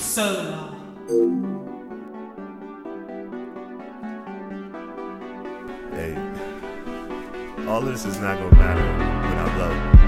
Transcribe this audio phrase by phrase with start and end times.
[0.00, 0.74] Soular.
[5.92, 6.14] Hey,
[7.66, 9.99] all this is not gonna matter when I blow.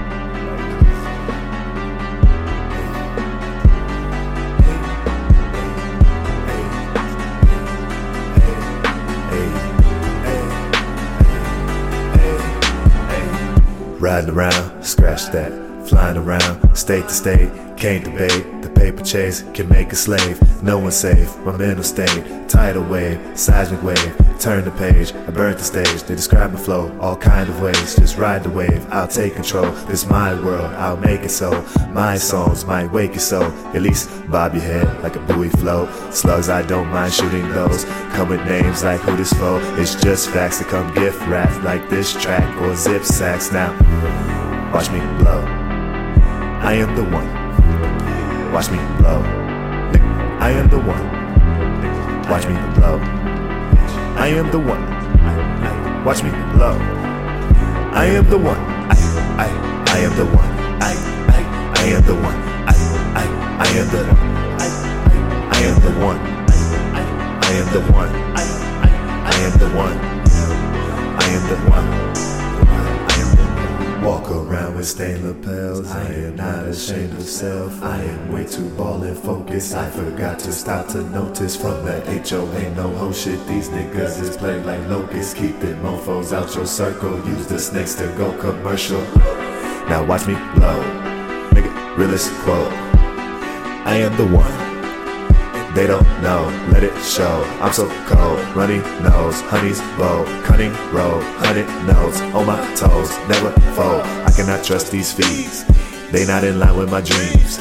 [14.13, 15.72] Riding around, scratch that.
[15.87, 18.61] Flying around, state to state, can't debate.
[18.61, 20.39] The paper chase can make a slave.
[20.63, 22.47] No one safe, my mental state.
[22.47, 24.15] Tidal wave, seismic wave.
[24.39, 26.03] Turn the page, I burnt the stage.
[26.03, 27.95] They describe my flow, all kind of ways.
[27.95, 29.71] Just ride the wave, I'll take control.
[29.87, 31.65] This my world, I'll make it so.
[31.89, 33.51] My songs might wake your soul.
[33.75, 35.89] At least bob your head like a buoy float.
[36.13, 37.85] Slugs, I don't mind shooting those.
[38.15, 39.59] Come with names like who this foe.
[39.77, 43.51] It's just facts that come gift wrapped like this track or zip sacks.
[43.51, 43.71] Now,
[44.73, 45.62] watch me blow.
[46.63, 47.27] I am the one.
[48.53, 49.19] Watch me blow.
[50.39, 51.03] I am the one.
[52.29, 52.99] Watch me blow.
[54.15, 54.83] I am the one.
[56.05, 56.77] Watch me blow.
[57.91, 58.57] I am the one.
[58.89, 58.95] I
[59.43, 59.49] I
[59.91, 60.51] I am the one.
[60.81, 60.93] I
[61.27, 61.41] I
[61.75, 62.39] I am the one.
[62.65, 62.75] I
[63.19, 63.25] I
[63.59, 64.03] I am the
[64.57, 64.67] I
[65.51, 66.19] I am the one.
[67.43, 68.09] I am the one.
[68.39, 68.45] I
[68.81, 68.91] I
[69.27, 69.99] I am the one.
[71.19, 72.12] I am the one.
[74.85, 75.89] Stained lapels.
[75.91, 77.81] I am not ashamed of self.
[77.81, 79.75] I am way too ball and focused.
[79.75, 83.45] I forgot to stop to notice from the HOA no ho shit.
[83.47, 85.33] These niggas is played like locusts.
[85.33, 87.15] Keep them mofos out your circle.
[87.27, 89.01] Use the snakes to go commercial.
[89.87, 90.81] Now watch me blow.
[91.51, 92.71] Nigga, realest quote.
[93.85, 94.72] I am the one.
[95.73, 97.43] They don't know, let it show.
[97.59, 103.49] I'm so cold, runny nose, honey's bow, cunning roll, hundred notes on my toes, never
[103.73, 104.03] fold.
[104.27, 105.65] I cannot trust these fees.
[106.11, 107.57] They not in line with my dreams.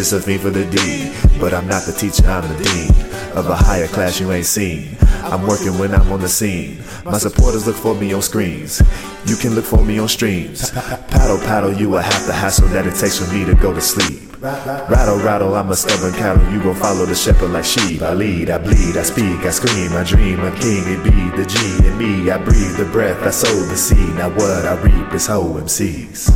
[0.00, 2.88] Just a fiend for the D, but I'm not the teacher, I'm the dean
[3.36, 4.96] of a higher class you ain't seen.
[5.24, 6.82] I'm working when I'm on the scene.
[7.04, 8.80] My supporters look for me on screens.
[9.26, 10.70] You can look for me on streams.
[10.70, 13.80] Paddle, paddle, you will have the hassle that it takes for me to go to
[13.82, 14.40] sleep.
[14.40, 16.50] Rattle, rattle, I'm a stubborn cattle.
[16.50, 18.00] You gon' follow the shepherd like sheep.
[18.00, 20.40] I lead, I bleed, I speak, I scream, I dream.
[20.40, 22.30] I'm king, it be the G in me.
[22.30, 24.14] I breathe the breath, I sow the seed.
[24.14, 26.30] Now what I reap is whole MCs.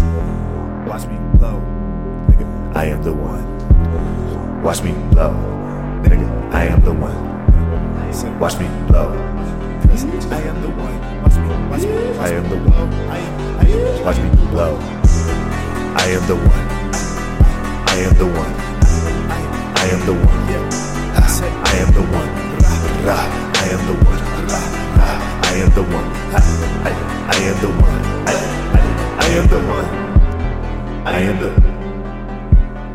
[0.87, 1.63] Watch me blow.
[2.77, 3.54] I am the one.
[4.63, 5.35] Watch me blow,
[6.03, 6.29] nigga.
[6.53, 7.35] I am the one.
[8.41, 9.13] Watch me blow.
[10.31, 11.23] I am the one.
[11.23, 11.93] Watch me, watch me.
[12.19, 12.91] I am the one.
[14.05, 14.79] Watch me blow.
[15.97, 16.67] I am the one.
[17.87, 18.55] I am the one.
[19.77, 20.15] I am the
[21.65, 22.31] I am the one.
[22.35, 23.25] I am the one.
[23.55, 24.21] I am the one.
[25.43, 26.11] I am the one.
[27.29, 28.03] I am the one.
[29.21, 29.89] I am the one.
[31.07, 31.51] I am the.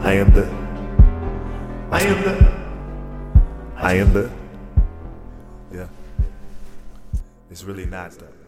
[0.01, 0.58] I am the.
[1.91, 2.51] I am the.
[3.75, 4.29] I am the.
[5.73, 5.87] Yeah.
[7.49, 8.38] It's really not that.